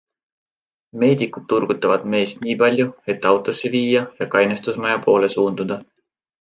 Meedikud 1.03 1.45
turgutavad 1.51 2.07
meest 2.15 2.41
nii 2.47 2.57
palju, 2.63 2.89
et 3.15 3.21
ta 3.27 3.35
autosse 3.35 3.73
viia 3.77 4.03
ja 4.23 4.31
kainestusmaja 4.39 5.07
poole 5.09 5.35
suunduda. 5.39 5.83